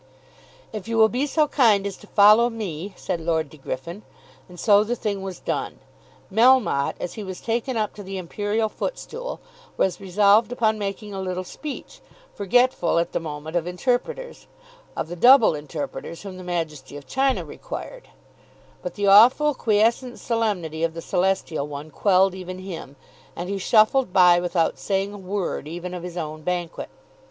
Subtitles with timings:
[0.73, 4.01] "If you will be so kind as to follow me," said Lord De Griffin.
[4.49, 5.77] And so the thing was done.
[6.33, 9.39] Melmotte, as he was taken up to the imperial footstool,
[9.77, 12.01] was resolved upon making a little speech,
[12.33, 14.47] forgetful at the moment of interpreters,
[14.97, 18.07] of the double interpreters whom the Majesty of China required;
[18.81, 22.95] but the awful, quiescent solemnity of the celestial one quelled even him,
[23.35, 26.89] and he shuffled by without saying a word even of his own banquet.